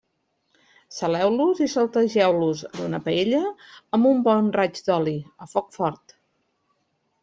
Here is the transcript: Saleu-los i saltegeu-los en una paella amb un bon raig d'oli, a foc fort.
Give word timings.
Saleu-los 0.99 1.61
i 1.65 1.67
saltegeu-los 1.73 2.65
en 2.71 2.81
una 2.87 3.03
paella 3.11 3.45
amb 3.99 4.13
un 4.15 4.27
bon 4.33 4.51
raig 4.59 4.85
d'oli, 4.91 5.19
a 5.49 5.55
foc 5.57 5.75
fort. 5.81 6.21